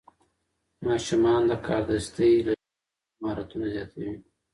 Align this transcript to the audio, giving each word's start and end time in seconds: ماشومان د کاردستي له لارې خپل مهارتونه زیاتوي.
ماشومان 0.87 1.41
د 1.49 1.51
کاردستي 1.67 2.31
له 2.45 2.45
لارې 2.47 2.57
خپل 2.59 3.17
مهارتونه 3.21 3.65
زیاتوي. 3.75 4.11